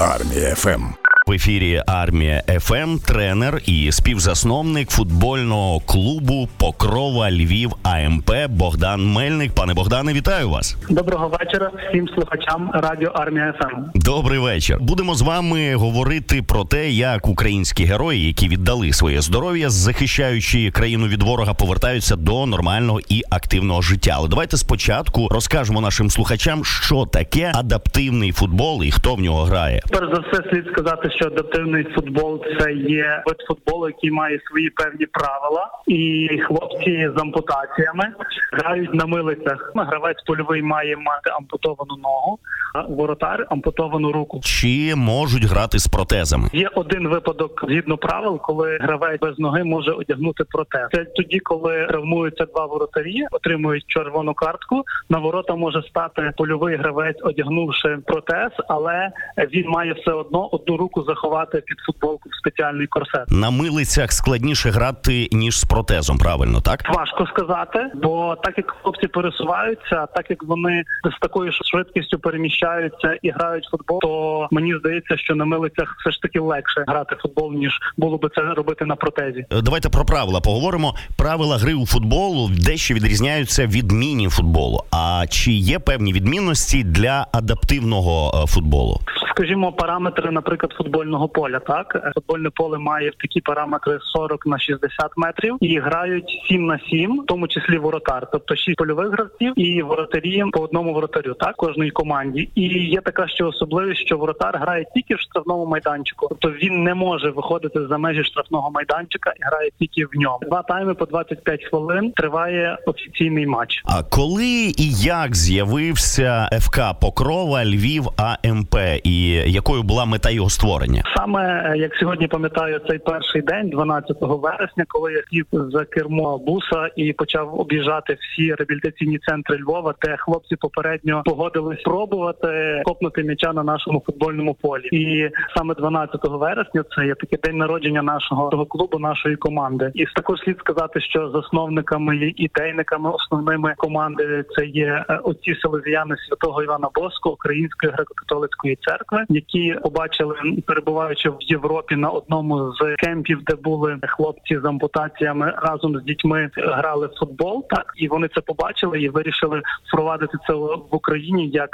[0.00, 1.09] Армія ФМ.
[1.26, 9.52] В ефірі Армія ФМ, тренер і співзасновник футбольного клубу Покрова Львів АМП Богдан Мельник.
[9.54, 10.76] Пане Богдане, вітаю вас.
[10.90, 13.80] Доброго вечора всім слухачам радіо Армія ФМ.
[13.94, 14.78] Добрий вечір.
[14.80, 21.06] Будемо з вами говорити про те, як українські герої, які віддали своє здоров'я, захищаючи країну
[21.06, 24.14] від ворога, повертаються до нормального і активного життя.
[24.16, 29.82] Але давайте спочатку розкажемо нашим слухачам, що таке адаптивний футбол і хто в нього грає.
[29.90, 34.70] Перш за все, слід сказати, що адаптивний футбол це є вид футболу, який має свої
[34.70, 38.04] певні правила, і хлопці з ампутаціями
[38.52, 39.72] грають на милицях.
[39.74, 42.38] Гравець польовий має мати ампутовану ногу,
[42.74, 44.40] а воротар ампутовану руку.
[44.42, 46.48] Чи можуть грати з протезами?
[46.52, 50.88] Є один випадок згідно правил, коли гравець без ноги може одягнути протез.
[50.92, 54.84] Це тоді, коли травмуються два воротарі, отримують червону картку.
[55.08, 59.10] На ворота може стати польовий гравець, одягнувши протез, але
[59.52, 63.30] він має все одно одну руку заховати під футболку в спеціальний корсет.
[63.30, 66.18] На милицях складніше грати ніж з протезом.
[66.18, 70.84] Правильно, так Важко сказати, бо так як хлопці пересуваються, так як вони
[71.16, 75.96] з такою ж швидкістю переміщаються і грають в футбол, то мені здається, що на милицях
[76.00, 79.44] все ж таки легше грати в футбол ніж було би це робити на протезі.
[79.50, 80.94] Е, Давайте про правила поговоримо.
[81.16, 84.84] Правила гри у футболу дещо відрізняються від міні-футболу.
[84.90, 89.00] А чи є певні відмінності для адаптивного е, футболу?
[89.30, 91.58] Скажімо, параметри, наприклад, футбольного поля.
[91.58, 97.20] Так, футбольне поле має такі параметри 40 на 60 метрів і грають 7 на 7,
[97.20, 101.90] в тому числі воротар, тобто 6 польових гравців і воротарі по одному воротарю, так кожної
[101.90, 102.50] команді.
[102.54, 106.94] І є така ще особливість, що воротар грає тільки в штрафному майданчику, тобто він не
[106.94, 110.38] може виходити за межі штрафного майданчика і грає тільки в ньому.
[110.42, 113.82] Два тайми по 25 хвилин триває офіційний матч.
[113.84, 121.02] А коли і як з'явився ФК Покрова Львів АМП, і якою була мета його створення?
[121.16, 126.38] Саме е, як сьогодні пам'ятаю цей перший день, 12 вересня, коли я сів за кермо
[126.38, 133.52] буса і почав об'їжджати всі реабілітаційні центри Львова, де хлопці попередньо погодились спробувати копнути м'яча
[133.52, 134.88] на нашому футбольному полі.
[134.92, 139.90] І саме 12 вересня це є такий день народження нашого того клубу, нашої команди.
[139.94, 146.62] І також слід сказати, що засновниками ідейниками основними команди це є е, отці селезіяни святого
[146.62, 150.34] Івана Боско, Української греко-католицької церкви, які побачили,
[150.66, 156.50] перебуваючи в Європі на одному з кемпів, де були хлопці з ампутаціями разом з дітьми
[156.56, 157.66] грали в футбол.
[157.70, 161.68] Так і вони це побачили і вирішили впровадити це в Україні як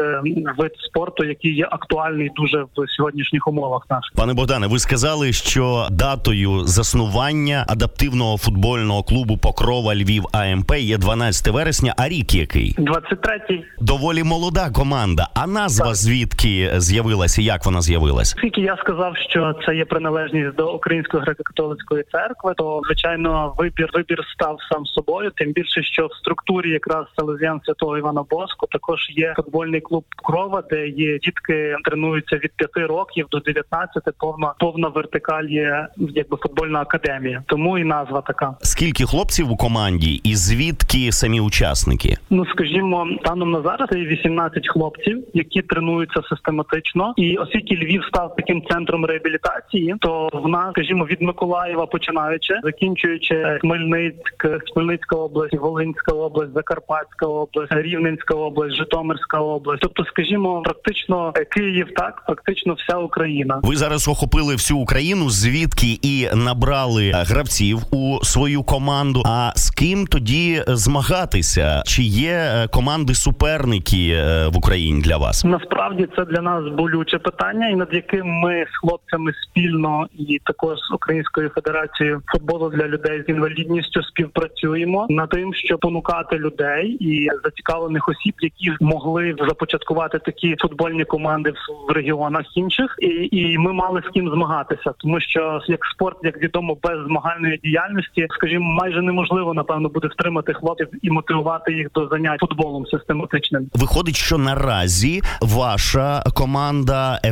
[0.00, 0.22] е,
[0.58, 4.12] вид спорту, який є актуальний дуже в сьогоднішніх умовах наших.
[4.16, 11.48] Пане Богдане, ви сказали, що датою заснування адаптивного футбольного клубу Покрова Львів АМП є 12
[11.48, 11.94] вересня.
[11.96, 15.28] А рік який 23-й доволі молода команда.
[15.34, 15.94] А назва Так.
[15.94, 17.42] звідки з'явилася?
[17.42, 18.34] Як вона з'явилась?
[18.36, 24.24] Оскільки я сказав, що це є приналежність до Української греко-католицької церкви, то звичайно вибір вибір
[24.34, 25.30] став сам собою.
[25.36, 30.62] Тим більше, що в структурі якраз Селезіан Святого Івана Боско також є футбольний клуб Крова,
[30.70, 36.80] де є дітки тренуються від 5 років до 19, повна повна вертикаль є якби футбольна
[36.80, 37.42] академія.
[37.46, 38.54] Тому і назва така.
[38.62, 42.16] Скільки хлопців у команді, і звідки самі учасники?
[42.30, 46.71] Ну скажімо, станом на зараз це 18 хлопців, які тренуються систематично.
[47.16, 53.58] І оскільки Львів став таким центром реабілітації, то в нас, скажімо, від Миколаєва починаючи, закінчуючи
[53.60, 59.82] Хмельницьк, Хмельницька область, Волинська область, Закарпатська область, Рівненська область, Житомирська область.
[59.82, 63.60] Тобто, скажімо, практично Київ, так практично вся Україна.
[63.62, 69.22] Ви зараз охопили всю Україну, звідки і набрали е, гравців у свою команду.
[69.26, 71.82] А з ким тоді змагатися?
[71.86, 75.44] Чи є е, команди суперники е, в Україні для вас?
[75.44, 80.78] Насправді це для нас болюче питання, і над яким ми з хлопцями спільно і також
[80.78, 87.28] з Українською федерацією футболу для людей з інвалідністю співпрацюємо над тим, щоб понукати людей і
[87.44, 91.52] зацікавлених осіб, які могли започаткувати такі футбольні команди
[91.88, 96.42] в регіонах інших, і, і ми мали з ким змагатися, тому що як спорт, як
[96.42, 102.08] відомо, без змагальної діяльності, скажімо, майже неможливо напевно буде втримати хлопців і мотивувати їх до
[102.08, 103.66] занять футболом систематичним.
[103.74, 106.51] Виходить, що наразі ваша команда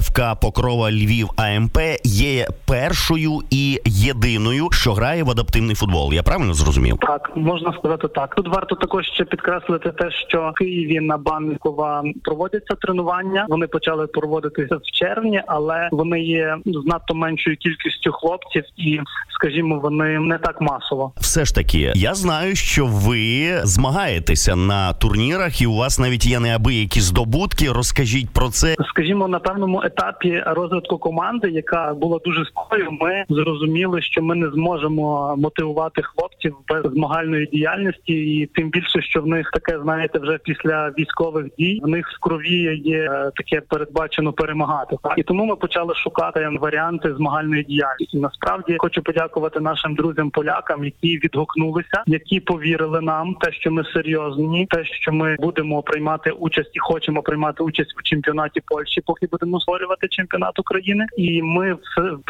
[0.02, 6.12] ФК Покрова Львів АМП є першою і єдиною, що грає в адаптивний футбол.
[6.12, 6.98] Я правильно зрозумів?
[7.00, 8.34] Так, можна сказати так.
[8.34, 13.46] Тут варто також ще підкреслити те, що в Києві на Банникова проводяться тренування.
[13.48, 19.00] Вони почали проводитися в червні, але вони є з надто меншою кількістю хлопців, і
[19.34, 21.12] скажімо, вони не так масово.
[21.16, 26.40] Все ж таки, я знаю, що ви змагаєтеся на турнірах, і у вас навіть є
[26.40, 27.72] неабиякі здобутки.
[27.72, 28.74] Розкажіть про це.
[29.10, 34.50] Скажімо, на певному етапі розвитку команди, яка була дуже скорою, ми зрозуміли, що ми не
[34.50, 40.38] зможемо мотивувати хлопців без змагальної діяльності, і тим більше, що в них таке, знаєте, вже
[40.38, 44.96] після військових дій в них в крові є е, таке передбачено перемагати.
[45.02, 48.18] Так і тому ми почали шукати варіанти змагальної діяльності.
[48.18, 54.66] Насправді хочу подякувати нашим друзям полякам, які відгукнулися, які повірили нам, те, що ми серйозні,
[54.70, 59.60] те, що ми будемо приймати участь і хочемо приймати участь у чемпіонаті Польщі, поки будемо
[59.60, 61.06] створювати чемпіонат України.
[61.16, 61.78] І ми в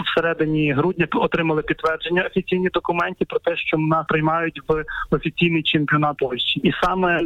[0.05, 6.61] всередині грудня отримали підтвердження офіційні документи про те, що нас приймають в офіційний чемпіонат Польщі,
[6.61, 7.21] і саме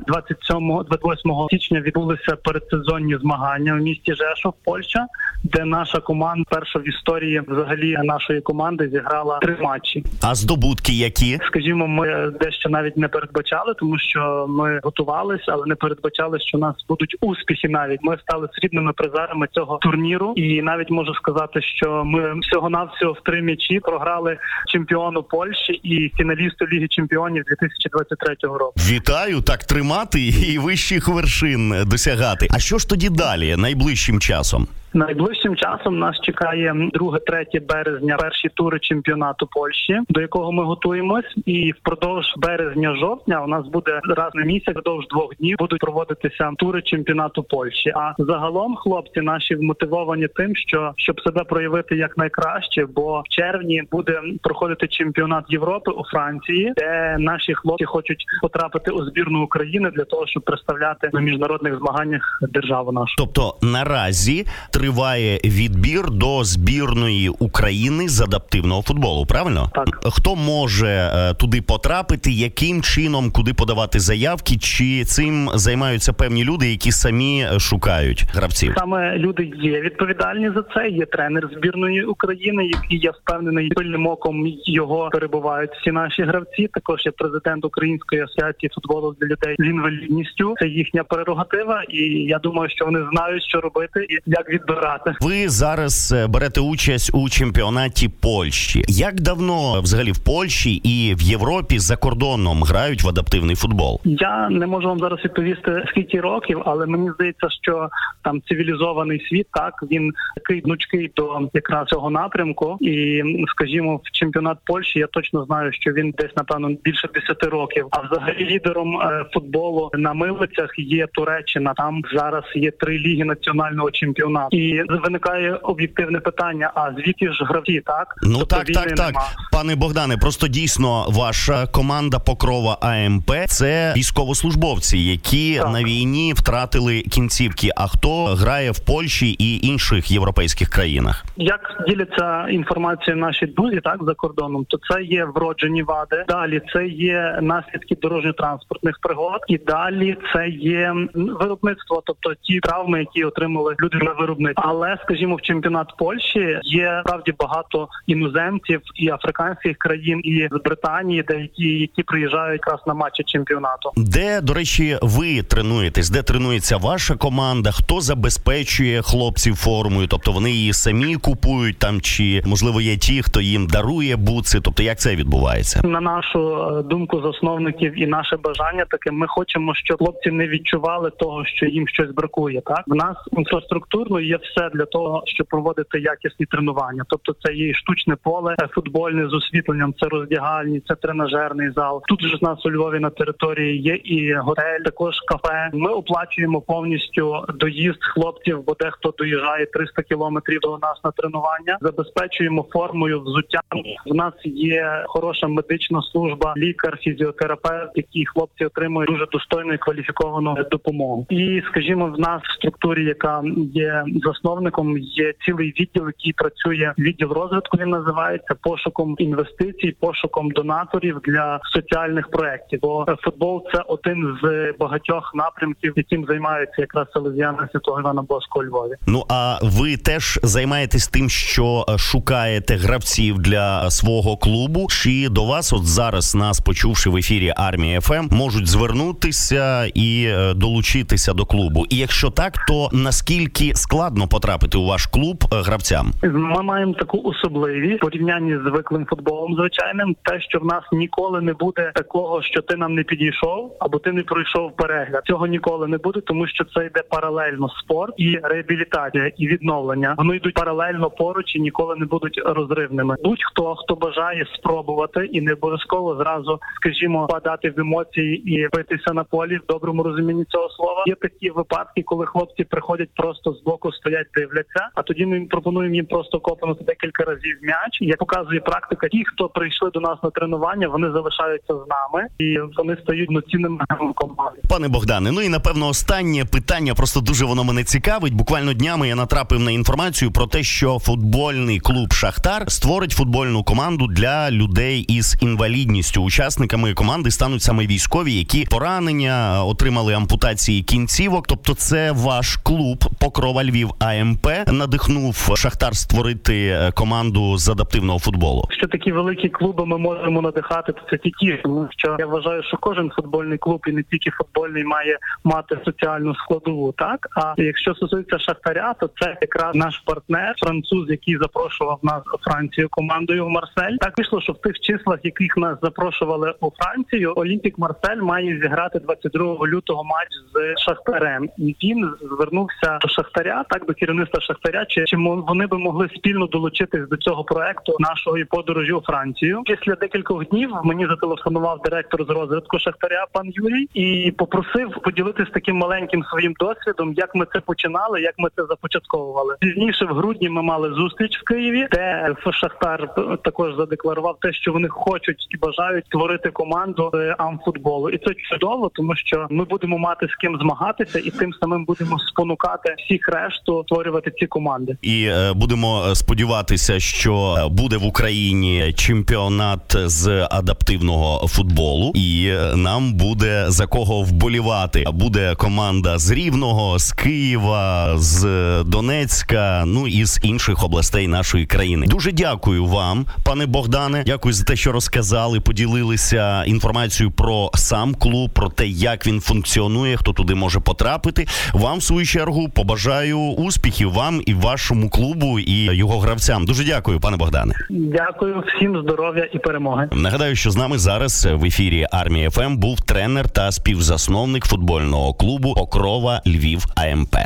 [0.51, 5.07] 27-28 січня відбулися передсезонні змагання в місті Жешов, Польща,
[5.45, 10.05] де наша команда перша в історії взагалі нашої команди зіграла три матчі.
[10.23, 15.75] А здобутки які скажімо, ми дещо навіть не передбачали, тому що ми готувалися, але не
[15.75, 17.69] передбачали, що у нас будуть успіхи.
[17.69, 23.13] Навіть ми стали срібними призерами цього турніру, і навіть можу сказати, що ми всього навсього
[23.13, 24.39] в три м'ячі програли
[24.69, 28.73] чемпіону Польщі і фіналісту Ліги Чемпіонів 2023 року.
[28.77, 32.49] Вітаю так тримати і вищих вершин досягати.
[32.51, 34.69] А що ж тоді далі найближчим часом?
[34.95, 41.73] Найближчим часом нас чекає 2-3 березня перші тури чемпіонату Польщі, до якого ми готуємось, і
[41.73, 47.43] впродовж березня-жовтня у нас буде раз на місяць, впродовж двох днів будуть проводитися тури чемпіонату
[47.43, 47.93] Польщі.
[47.97, 53.83] А загалом хлопці наші вмотивовані тим, що щоб себе проявити як найкраще, бо в червні
[53.91, 60.05] буде проходити чемпіонат Європи у Франції, де наші хлопці хочуть потрапити у збірну України для
[60.05, 63.15] того, щоб представляти на міжнародних змаганнях державу нашу.
[63.19, 64.47] Тобто наразі
[64.85, 69.27] триває відбір до збірної України з адаптивного футболу.
[69.27, 76.13] Правильно так хто може е, туди потрапити, яким чином куди подавати заявки, чи цим займаються
[76.13, 78.75] певні люди, які самі шукають гравців?
[78.77, 80.89] Саме люди є відповідальні за це.
[80.89, 86.69] Є тренер збірної України, який я впевнений пильним оком його перебувають всі наші гравці.
[86.73, 90.55] Також є президент Української асоціації футболу для людей з інвалідністю.
[90.61, 94.74] Це їхня прерогатива, і я думаю, що вони знають, що робити і як відбирати.
[95.21, 98.85] Ви зараз е, берете участь у чемпіонаті Польщі.
[98.89, 104.01] Як давно взагалі в Польщі і в Європі за кордоном грають в адаптивний футбол?
[104.05, 107.89] Я не можу вам зараз відповісти скільки років, але мені здається, що
[108.23, 112.77] там цивілізований світ так він такий гнучкий до якраз цього напрямку.
[112.81, 117.87] І скажімо, в чемпіонат Польщі я точно знаю, що він десь напевно більше 10 років.
[117.91, 121.75] А взагалі лідером е, футболу на милицях є Туреччина.
[121.75, 127.83] Там зараз є три ліги національного чемпіонату, і виникає об'єктивне питання: а звідки ж гравці
[127.87, 128.15] так?
[128.23, 129.25] Ну тобто так, так, так, нема.
[129.53, 130.17] пане Богдане.
[130.17, 135.73] Просто дійсно ваша команда Покрова АМП це військовослужбовці, які так.
[135.73, 137.71] на війні втратили кінцівки.
[137.77, 141.25] А хто грає в Польщі і інших європейських країнах?
[141.37, 146.25] Як діляться інформацією наші друзі, так за кордоном, то це є вроджені вади.
[146.29, 153.25] Далі це є наслідки дорожньо-транспортних пригод, і далі це є виробництво, тобто ті травми, які
[153.25, 154.44] отримали люди на виробництві.
[154.55, 161.25] Але скажімо, в чемпіонат Польщі є справді багато іноземців і африканських країн, і з Британії,
[161.29, 163.91] деякі які приїжджають якраз на матчі чемпіонату.
[163.97, 166.11] Де до речі, ви тренуєтесь?
[166.11, 167.71] Де тренується ваша команда?
[167.71, 170.07] Хто забезпечує хлопців формою?
[170.07, 174.61] Тобто вони її самі купують там, чи можливо є ті, хто їм дарує буци?
[174.61, 175.83] Тобто, як це відбувається?
[175.85, 179.11] На нашу е, думку засновників і наше бажання таке.
[179.11, 182.61] Ми хочемо, щоб хлопці не відчували того, що їм щось бракує.
[182.61, 187.05] Так в нас інфраструктурно є все для того, щоб проводити якісні тренування.
[187.09, 192.03] Тобто, це є штучне поле, футбольне з освітленням, це роздягальні, це тренажерний зал.
[192.09, 195.71] Тут ж у нас у Львові на території є і готель, також кафе.
[195.73, 201.79] Ми оплачуємо повністю доїзд хлопців, бо дехто доїжджає 300 кілометрів до нас на тренування.
[201.81, 203.61] Забезпечуємо формою взуття.
[204.07, 210.57] В нас є хороша медична служба, лікар, фізіотерапевт, які хлопці отримують дуже достойну і кваліфіковану
[210.71, 211.27] допомогу.
[211.31, 213.43] І скажімо, в нас в структурі, яка
[213.75, 217.77] є засновником є цілий відділ, який працює відділ розвитку.
[217.77, 222.79] Він називається пошуком інвестицій, пошуком донаторів для соціальних проєктів.
[222.83, 228.93] Бо футбол це один з багатьох напрямків, яким займаються якраз селезіяни святого Івана Боско Львові.
[229.07, 234.87] Ну а ви теж займаєтесь тим, що е, шукаєте гравців для свого клубу?
[234.91, 240.55] Чи до вас, от зараз нас почувши в ефірі армії ФМ, можуть звернутися і е,
[240.55, 241.87] долучитися до клубу?
[241.91, 246.13] І якщо так, то наскільки складно потрапити у ваш клуб е, гравцям?
[246.23, 251.53] Ми маємо таку особливість порівнянні з звиклим футболом, звичайним, те, що в нас ніколи не
[251.53, 255.23] буде такого, що ти нам не підійшов або ти не пройшов перегляд.
[255.25, 260.15] Цього ніколи не буде, тому що це йде паралельно спорт і реабілітація і відновлення.
[260.19, 263.17] Вони йдуть паралельно поруч і ніколи не будуть розривними.
[263.25, 269.25] Будь-хто хто бажає спробувати і не обов'язково зразу, скажімо, падати в емоції і битися на
[269.25, 271.05] полі в доброму розумінні цього слова.
[271.07, 274.89] Є такі випадки, коли хлопці приходять просто з боку, стоять, дивляться.
[274.95, 277.99] А тоді ми пропонуємо їм просто копнути декілька разів м'яч.
[278.01, 282.59] Як показує практика, ті, хто прийшли до нас на тренування, вони залишаються з нами і
[282.77, 283.79] вони стають ноцінними
[284.15, 284.61] команди.
[284.69, 288.35] Пане Богдане, ну і напевно останнє питання просто дуже воно мене цікавить.
[288.35, 294.07] Буквально днями я натрапив на інформацію про те, що футбольний клуб Шахтар створить футбольну команду
[294.07, 296.23] для людей із інвалідністю.
[296.23, 301.47] Учасниками команди стануть саме військові, які поранення отримали ампутації кінцівок.
[301.47, 308.65] Тобто, це ваш клуб Покрова Львів АМП надихнув Шахтар створити е, команду з адаптивного футболу.
[308.71, 312.77] Що такі великі клуби ми можемо надихати, то це тільки тому, що я вважаю, що
[312.77, 316.93] кожен футбольний клуб і не тільки футбольний має мати соціальну складову.
[316.93, 322.51] Так а якщо стосується шахтаря, то це якраз наш партнер, француз, який запрошував нас у
[322.51, 323.97] Францію командою в Марсель.
[324.01, 328.99] Так вийшло, що в тих числах, яких нас запрошували у Францію, Олімпік Марсель має зіграти
[328.99, 335.05] 22 лютого матч з Шахтарем, і він звернувся до Шахтаря, так до керівництва Шахтаря, чи
[335.05, 339.63] чи вони би могли спільно долучитись до цього проекту нашої подорожі у Францію.
[339.67, 345.77] Після декількох днів мені зателефонував директор з розвитку Шахтаря, пан Юрій, і попросив поділитися таким
[345.77, 349.57] маленьким своїм досвідом, як ми це починали, як ми це започатковували.
[349.61, 353.15] Пізніше в грудні ми мали зустріч в Києві, де Шахтар
[353.45, 359.17] також задекларував те, що вони хочуть і бажають створити команду амфутболу, і це чудово, тому
[359.17, 364.33] що ми будемо мати з ким змагатися, і тим самим будемо спонукати всіх решту створювати
[364.39, 364.97] ці команди.
[365.03, 373.65] І е, будемо сподіватися, що буде в Україні чемпіонат з адаптивного футболу, і нам буде
[373.69, 375.05] за кого вболівати.
[375.13, 378.43] Буде команда з Рівного, з Києва, з
[378.87, 382.07] Донецька, ну і з інших областей нашої країни.
[382.07, 384.23] Дуже дякую вам, пане Богдане.
[384.27, 390.17] Дякую за те, що розказали, поділилися інформацією про сам клуб, про те, як він функціонує,
[390.17, 391.47] хто туди може потрапити.
[391.73, 396.65] Вам в свою чергу побажаю успіхів вам і вашому клубу і його гравцям.
[396.65, 397.75] Дуже дякую, пане Богдане.
[397.91, 400.09] Дякую всім здоров'я і перемоги.
[400.13, 405.71] Нагадаю, що з нами зараз в ефірі армії ФМ був тренер та співзасновник футбольного клубу
[405.77, 407.37] Окрова Львів АМП.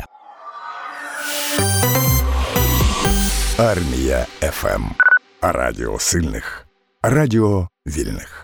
[3.57, 4.83] Армія ФМ.
[5.41, 6.65] Радіо сильних.
[7.03, 8.35] Радіо вільних.